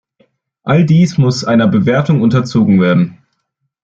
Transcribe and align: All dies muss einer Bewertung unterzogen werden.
All 0.63 0.83
dies 0.83 1.19
muss 1.19 1.43
einer 1.43 1.67
Bewertung 1.67 2.21
unterzogen 2.23 2.81
werden. 2.81 3.19